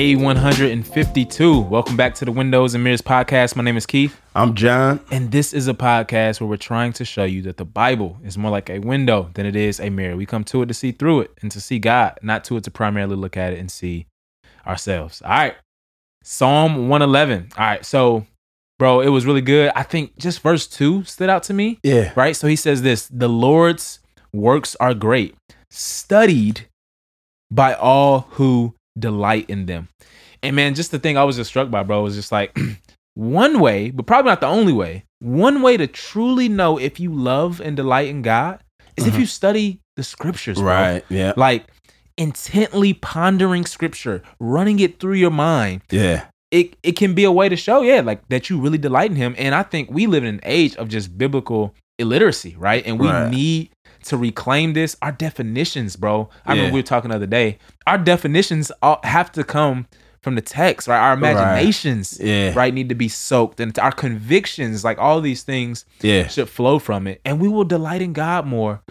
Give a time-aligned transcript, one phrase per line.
[0.00, 1.60] Day 152.
[1.60, 3.54] Welcome back to the Windows and Mirrors podcast.
[3.54, 4.98] My name is Keith, I'm John.
[5.10, 8.38] and this is a podcast where we're trying to show you that the Bible is
[8.38, 10.16] more like a window than it is a mirror.
[10.16, 12.64] We come to it to see through it and to see God, not to it
[12.64, 14.06] to primarily look at it and see
[14.66, 15.20] ourselves.
[15.20, 15.56] All right.
[16.24, 17.50] Psalm 111.
[17.58, 17.84] All right.
[17.84, 18.26] So,
[18.78, 19.70] bro, it was really good.
[19.76, 21.78] I think just verse 2 stood out to me.
[21.82, 22.14] Yeah.
[22.16, 22.34] right?
[22.34, 23.98] So he says this The Lord's
[24.32, 25.34] works are great,
[25.68, 26.68] studied
[27.50, 29.88] by all who delight in them.
[30.42, 32.56] And man, just the thing I was just struck by, bro, was just like
[33.14, 37.12] one way, but probably not the only way, one way to truly know if you
[37.12, 38.60] love and delight in God
[38.96, 39.20] is if Mhm.
[39.20, 40.66] you study the scriptures, bro.
[40.72, 41.04] Right.
[41.10, 41.32] Yeah.
[41.36, 41.66] Like
[42.16, 46.24] intently pondering scripture, running it through your mind Yeah.
[46.50, 49.16] it it can be a way to show, yeah, like that you really delight in
[49.16, 49.34] him.
[49.38, 52.82] And I think we live in an age of just biblical illiteracy, right?
[52.86, 53.30] And we Right.
[53.30, 53.70] need
[54.04, 54.96] to reclaim this.
[55.02, 56.28] Our definitions, bro.
[56.46, 56.58] I Yeah.
[56.58, 57.58] remember we were talking the other day.
[57.86, 59.86] Our definitions all have to come
[60.22, 60.98] from the text, right?
[60.98, 61.32] Our Right.
[61.32, 62.52] imaginations, Yeah.
[62.54, 66.26] right, need to be soaked, and our convictions, like all these things, Yeah.
[66.28, 68.82] should flow from it, and we will delight in God more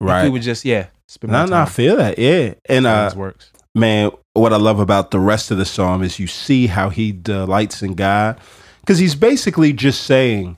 [0.00, 0.18] right?
[0.20, 2.18] if we would just, yeah, spend No, more no, I feel that.
[2.18, 2.54] Yeah.
[2.68, 3.50] And uh, works.
[3.74, 7.10] man, what I love about the rest of the psalm is you see how he
[7.12, 8.38] delights in God,
[8.80, 10.56] because he's basically just saying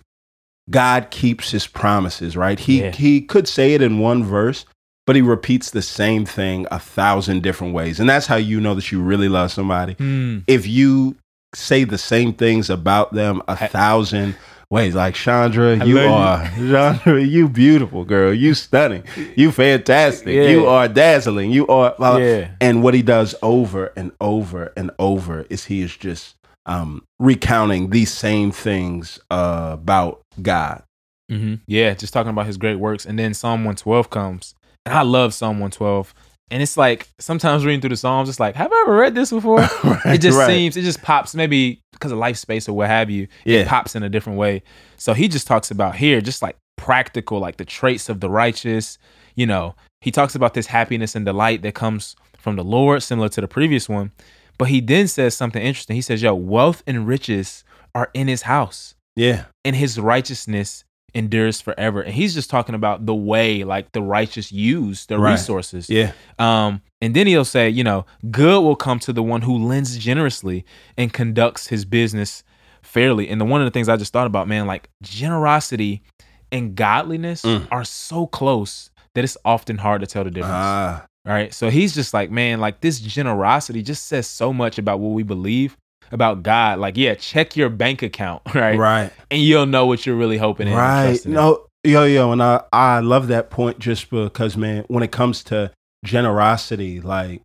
[0.71, 2.37] God keeps his promises.
[2.37, 2.59] Right.
[2.59, 2.91] He Yeah.
[2.93, 4.65] he could say it in one verse.
[5.07, 8.01] But he repeats the same thing a thousand different ways.
[8.01, 9.93] And that's how you know that you really love somebody.
[9.95, 10.39] Hmm.
[10.47, 11.17] if you
[11.55, 14.35] say the same things about them a I- thousand
[14.71, 19.05] ways, like Chandra, I you are Chandra, you beautiful girl, you stunning,
[19.37, 20.49] you fantastic, Yeah.
[20.49, 21.95] you are dazzling, you are.
[21.99, 22.17] blah, blah.
[22.17, 22.49] Yeah.
[22.63, 26.35] And what he does over and over and over is he is just
[26.67, 30.83] um, recounting these same things uh, about God.
[31.29, 33.05] hmm Yeah, just talking about his great works.
[33.07, 34.55] And then Psalm 112 comes.
[34.87, 36.15] And I love Psalm 112.
[36.51, 39.31] And it's like sometimes reading through the Psalms, it's like, have I ever read this
[39.31, 39.61] before?
[40.05, 40.47] it just Right.
[40.47, 43.29] seems, it just pops, maybe because of life space or what have you,
[43.63, 44.63] it pops in a different way.
[44.97, 48.99] So he just talks about here, just like practical, like the traits of the righteous.
[49.35, 53.31] You know, he talks about this happiness and delight that comes from the Lord, similar
[53.31, 54.13] to the previous one.
[54.59, 55.97] But he then says something interesting.
[55.97, 60.85] He says, yo, wealth and riches are in his house Yeah, and his righteousness
[61.15, 62.01] endures forever.
[62.03, 65.33] And he's just talking about the way like the righteous use their Right.
[65.33, 65.89] resources.
[65.89, 69.57] yeah, Um, and then he'll say, you know, good will come to the one who
[69.57, 70.65] lends generously
[70.97, 72.43] and conducts his business
[72.83, 73.29] fairly.
[73.29, 76.03] And the one of the things I just thought about, man, like generosity
[76.51, 77.69] and godliness Mm.
[77.71, 80.57] are so close that it's often hard to tell the difference.
[80.57, 81.55] ah, Right.
[81.55, 85.23] So he's just like, man, like this generosity just says so much about what we
[85.23, 85.77] believe
[86.13, 86.79] about God.
[86.79, 88.77] Like, yeah, check your bank account, right?
[88.79, 89.13] right.
[89.31, 90.75] And you'll know what you're really hoping in.
[90.75, 91.07] and Right.
[91.09, 91.37] trusting in.
[91.37, 95.43] No, yo, yo, and I, I love that point just because, man, when it comes
[95.45, 95.71] to
[96.05, 97.41] generosity, like,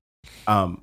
[0.45, 0.81] um,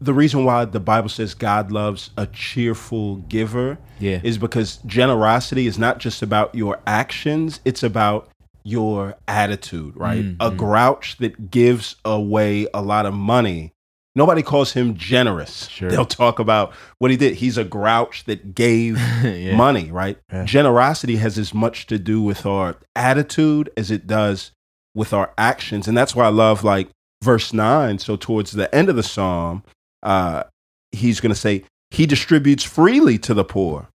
[0.00, 4.20] the reason why the Bible says God loves a cheerful giver Yeah.
[4.24, 8.28] is because generosity is not just about your actions, it's about
[8.70, 10.24] your attitude, right?
[10.24, 13.72] Mm, a grouch that gives away a lot of money.
[14.16, 15.68] Nobody calls him generous.
[15.68, 15.88] Sure.
[15.88, 17.36] They'll talk about what he did.
[17.36, 19.56] He's a grouch that gave yeah.
[19.56, 20.18] money, right?
[20.32, 20.44] Yeah.
[20.44, 24.52] Generosity has as much to do with our attitude as it does
[24.94, 25.86] with our actions.
[25.86, 26.88] And that's why I love like
[27.22, 27.98] verse 9.
[27.98, 29.62] So towards the end of the psalm,
[30.02, 30.44] uh,
[30.92, 33.88] he's going to say, He distributes freely to the poor,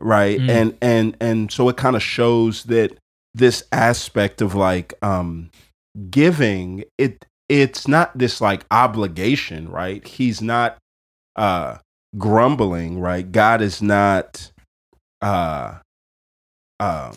[0.00, 0.38] right?
[0.38, 0.48] Mm.
[0.48, 2.98] And, and, and so it kind of shows that
[3.34, 5.50] this aspect of like um,
[6.10, 10.06] giving, it, it's not this like obligation, right?
[10.06, 10.78] He's not
[11.36, 11.78] uh,
[12.18, 13.30] grumbling, right?
[13.30, 14.50] God is not
[15.22, 15.78] uh
[16.78, 17.12] uh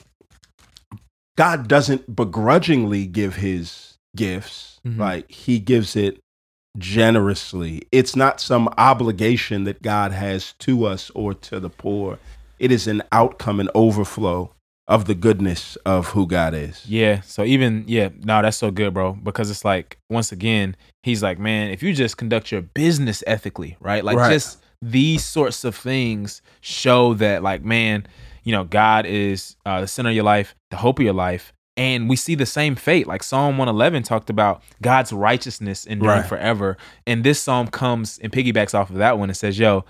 [1.37, 4.79] God doesn't begrudgingly give his gifts.
[4.85, 4.97] Mhm.
[4.99, 6.19] Like he gives it
[6.77, 7.83] generously.
[7.91, 12.19] It's not some obligation that God has to us or to the poor.
[12.59, 14.51] It is an outcome and overflow
[14.87, 16.85] of the goodness of who God is.
[16.85, 17.21] Yeah.
[17.21, 19.13] So even yeah, no, that's so good, bro.
[19.13, 23.77] Because it's like once again, he's like, man, if you just conduct your business ethically,
[23.79, 24.03] right?
[24.03, 24.31] Like Right.
[24.31, 28.05] just these sorts of things show that, like, man,
[28.43, 31.53] you know, God is uh, the center of your life, the hope of your life.
[31.77, 33.07] And we see the same fate.
[33.07, 36.27] Like Psalm 111 talked about God's righteousness enduring Right.
[36.27, 36.77] forever.
[37.07, 39.85] And this psalm comes and piggybacks off of that one and says, yo,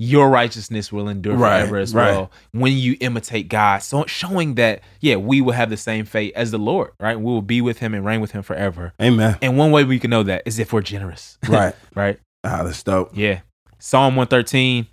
[0.00, 2.12] your righteousness will endure Right, forever as right.
[2.12, 3.82] well when you imitate God.
[3.82, 7.16] So showing that, yeah, we will have the same fate as the Lord, right?
[7.18, 8.92] We will be with him and reign with him forever.
[9.02, 9.36] Amen.
[9.42, 11.36] And one way we can know that is if we're generous.
[11.48, 11.74] Right.
[11.96, 12.20] right?
[12.44, 13.10] Ah, that's dope.
[13.16, 13.40] Yeah.
[13.80, 14.86] Psalm 113.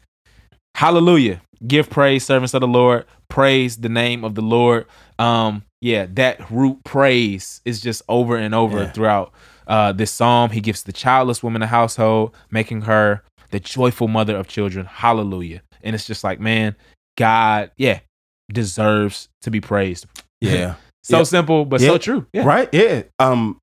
[0.75, 1.41] Hallelujah.
[1.65, 3.05] Give praise, servants of the Lord.
[3.29, 4.85] Praise the name of the Lord.
[5.19, 8.91] Um, yeah, that root praise is just over and over Yeah.
[8.91, 9.33] throughout
[9.67, 13.23] uh, this psalm, he gives the childless woman a household, making her
[13.55, 14.85] the joyful mother of children.
[14.85, 15.61] Hallelujah.
[15.81, 16.75] And it's just like, man,
[17.17, 18.01] God, yeah,
[18.51, 20.05] deserves to be praised.
[20.41, 20.75] Yeah.
[21.01, 21.23] So Yeah.
[21.23, 21.87] simple, but Yeah.
[21.87, 22.27] so true.
[22.33, 22.43] Yeah.
[22.43, 22.69] Right?
[22.73, 23.03] Yeah.
[23.17, 23.59] Um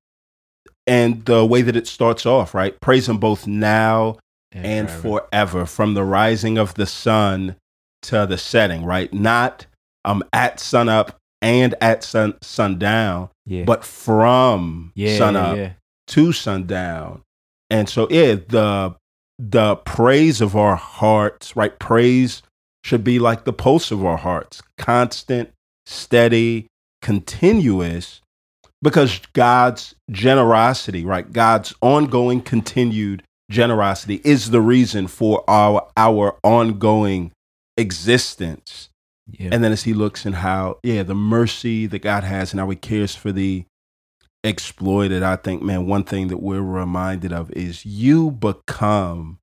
[0.87, 2.77] and the way that it starts off, right?
[2.81, 4.17] Praise him both now
[4.51, 5.27] and forever.
[5.31, 7.55] forever from the rising of the sun
[8.01, 9.13] to the setting, right?
[9.13, 9.67] Not
[10.03, 13.63] um at sunup and at sun sundown, yeah.
[13.63, 15.73] but from yeah, sunup yeah.
[16.07, 17.21] to sundown.
[17.69, 18.95] And so yeah, the
[19.49, 21.77] the praise of our hearts, right?
[21.77, 22.43] Praise
[22.83, 25.51] should be like the pulse of our hearts, constant,
[25.85, 26.67] steady,
[27.01, 28.21] continuous,
[28.81, 31.31] because God's generosity, right?
[31.31, 37.31] God's ongoing, continued generosity is the reason for our our ongoing
[37.77, 38.89] existence.
[39.29, 39.49] yeah.
[39.51, 42.69] And then as he looks in how, yeah, the mercy that God has and how
[42.69, 43.65] he cares for the
[44.43, 49.39] exploited, I think, man, one thing that we're reminded of is you become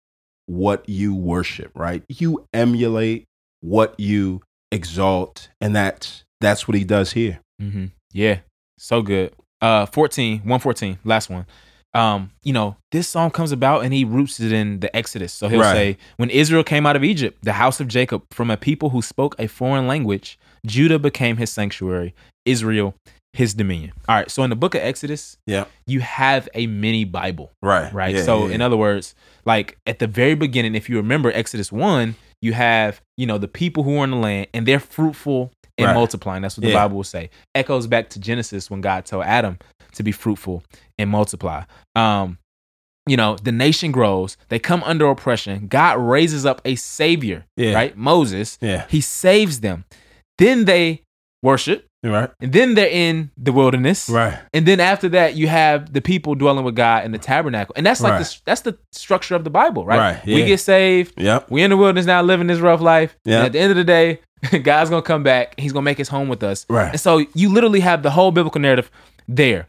[0.47, 2.03] what you worship, right?
[2.09, 3.25] You emulate
[3.61, 4.43] what you
[4.73, 5.49] exalt.
[5.61, 7.41] And that's that's what he does here.
[7.61, 8.41] hmm Yeah,
[8.79, 9.35] so good.
[9.61, 11.47] Uh, 14, 114, last one.
[11.93, 15.33] Um, you know, this song comes about and he roots it in the Exodus.
[15.35, 15.73] So he'll Right.
[15.73, 19.03] say, When Israel came out of Egypt, the house of Jacob, from a people who
[19.03, 22.15] spoke a foreign language, Judah became his sanctuary,
[22.47, 22.95] Israel
[23.33, 23.93] his dominion.
[24.09, 25.65] All right, so in the book of Exodus, Yeah.
[25.87, 27.93] you have a mini Bible Right.
[27.93, 28.15] right?
[28.17, 31.71] Yeah, so, yeah, in other words, like at the very beginning, if you remember Exodus
[31.71, 35.53] 1, you have, you know, the people who are in the land and they're fruitful
[35.79, 35.95] and Right.
[35.95, 36.43] multiplying.
[36.43, 36.83] That's what the Yeah.
[36.83, 37.31] Bible will say.
[37.55, 39.59] Echoes back to Genesis when God told Adam
[39.95, 40.63] to be fruitful
[40.99, 41.63] and multiply.
[41.95, 42.39] Um,
[43.07, 45.69] you know, the nation grows, they come under oppression.
[45.69, 47.75] God raises up a savior, Yeah.
[47.75, 47.97] right?
[47.97, 48.59] Moses.
[48.61, 48.87] Yeah.
[48.89, 49.85] He saves them.
[50.39, 51.03] Then they
[51.43, 52.31] worship, Right.
[52.41, 54.09] and then they're in the wilderness.
[54.09, 54.39] Right.
[54.55, 57.85] And then after that, you have the people dwelling with God in the tabernacle, and
[57.85, 58.25] that's like Right.
[58.25, 59.99] the that's the structure of the Bible, right?
[59.99, 61.51] Right, We get saved, Yep.
[61.51, 63.17] we in the wilderness now, living this rough life.
[63.25, 63.45] Yeah.
[63.45, 64.21] At the end of the day,
[64.63, 65.55] God's gonna come back.
[65.61, 66.65] He's gonna make His home with us.
[66.71, 66.91] Right.
[66.93, 68.91] And so you literally have the whole biblical narrative
[69.29, 69.67] there.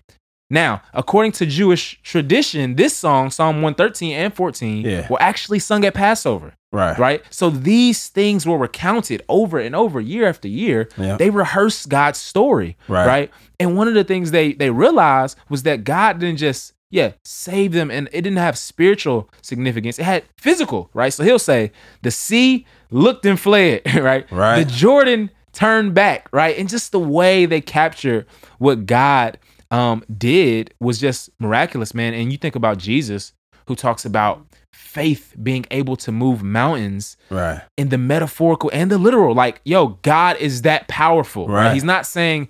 [0.51, 5.07] Now, according to Jewish tradition, this song, Psalm 113 and 14, Yeah.
[5.09, 6.98] were actually sung at Passover Right.
[7.00, 7.24] right?
[7.30, 10.89] So these things were recounted over and over, year after year.
[10.98, 11.15] Yeah.
[11.18, 13.07] They rehearsed God's story, Right.
[13.07, 13.31] right.
[13.59, 17.71] And one of the things they they realized was that God didn't just yeah save
[17.71, 20.00] them, and it didn't have spiritual significance.
[20.00, 21.13] It had physical, right?
[21.13, 21.71] So he'll say
[22.01, 24.30] the sea looked and fled, right?
[24.31, 24.59] Right.
[24.59, 26.57] The Jordan turned back, right?
[26.57, 28.25] And just the way they captured
[28.59, 29.38] what God
[29.71, 32.13] um, did was just miraculous, man.
[32.13, 33.33] And you think about Jesus,
[33.68, 37.62] who talks about faith being able to move mountains Right.
[37.77, 39.33] in the metaphorical and the literal.
[39.33, 41.47] Like, yo, God is that powerful.
[41.47, 41.65] Right.
[41.65, 41.73] Right.
[41.73, 42.50] He's not saying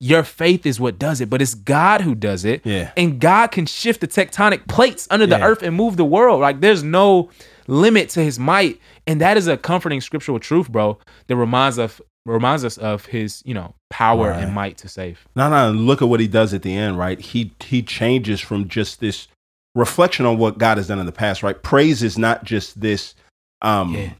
[0.00, 2.62] your faith is what does it, but it's God who does it.
[2.64, 2.90] Yeah.
[2.96, 6.40] And God can shift the tectonic plates under the earth and move the world.
[6.40, 7.30] Like, there's no
[7.68, 8.80] limit to his might.
[9.06, 10.98] And that is a comforting scriptural truth, bro,
[11.28, 14.42] that reminds of reminds us of his, you know, power Right.
[14.44, 15.26] and might to save.
[15.34, 15.70] No, no.
[15.72, 17.20] Look at what he does at the end, right?
[17.20, 19.28] He he changes from just this
[19.74, 21.60] reflection on what God has done in the past, right?
[21.62, 23.14] Praise is not just this
[23.62, 24.10] um Yeah.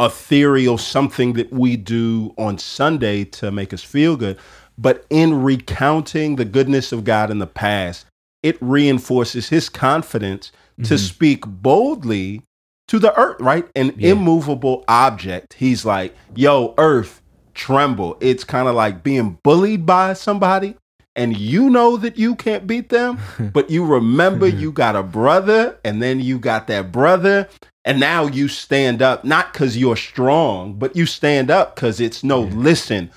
[0.00, 4.38] ethereal something that we do on Sunday to make us feel good,
[4.76, 8.06] but in recounting the goodness of God in the past,
[8.42, 10.50] it reinforces his confidence
[10.82, 10.98] to Mhm.
[10.98, 12.42] speak boldly
[12.88, 13.66] to the earth, right?
[13.76, 14.10] An Yeah.
[14.12, 15.54] immovable object.
[15.54, 17.22] He's like, yo, earth,
[17.54, 18.16] tremble.
[18.20, 20.76] It's kind of like being bullied by somebody.
[21.16, 23.18] And you know that you can't beat them,
[23.52, 27.48] but you remember you got a brother, and then you got that brother,
[27.84, 32.24] and now you stand up, not because you're strong, but you stand up because it's
[32.24, 33.10] no, listen,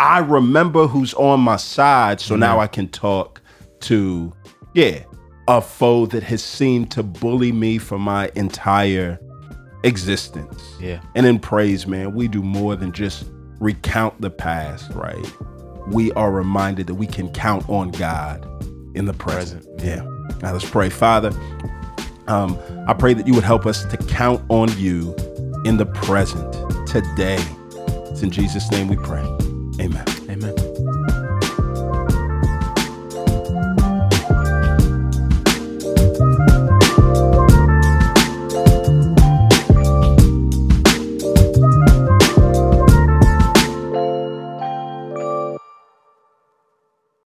[0.00, 3.42] I remember who's on my side, so now I can talk
[3.80, 4.32] to,
[4.74, 5.04] yeah,
[5.48, 9.20] a foe that has seemed to bully me for my entire
[9.84, 10.62] existence.
[10.80, 11.00] Yeah.
[11.14, 13.26] And in praise, man, we do more than just
[13.62, 15.24] recount the past, right?
[15.86, 18.44] We are reminded that we can count on God
[18.94, 19.62] in the present.
[19.78, 20.08] Present, Yeah.
[20.42, 20.90] Now let's pray.
[20.90, 21.30] Father,
[22.26, 25.14] um, I pray that you would help us to count on you
[25.64, 26.52] in the present
[26.88, 27.38] today.
[28.10, 29.24] It's in Jesus' name we pray.